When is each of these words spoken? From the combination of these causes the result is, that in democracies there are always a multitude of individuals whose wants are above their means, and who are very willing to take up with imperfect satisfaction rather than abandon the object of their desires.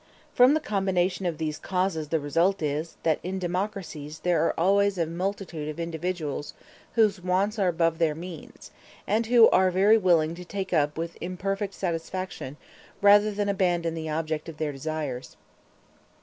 From 0.33 0.55
the 0.55 0.59
combination 0.59 1.27
of 1.27 1.37
these 1.37 1.59
causes 1.59 2.07
the 2.07 2.19
result 2.19 2.63
is, 2.63 2.97
that 3.03 3.19
in 3.21 3.37
democracies 3.37 4.21
there 4.21 4.43
are 4.43 4.59
always 4.59 4.97
a 4.97 5.05
multitude 5.05 5.69
of 5.69 5.79
individuals 5.79 6.55
whose 6.93 7.21
wants 7.21 7.59
are 7.59 7.67
above 7.67 7.99
their 7.99 8.15
means, 8.15 8.71
and 9.05 9.27
who 9.27 9.47
are 9.51 9.69
very 9.69 9.99
willing 9.99 10.33
to 10.33 10.43
take 10.43 10.73
up 10.73 10.97
with 10.97 11.19
imperfect 11.21 11.75
satisfaction 11.75 12.57
rather 12.99 13.29
than 13.31 13.47
abandon 13.47 13.93
the 13.93 14.09
object 14.09 14.49
of 14.49 14.57
their 14.57 14.71
desires. 14.71 15.37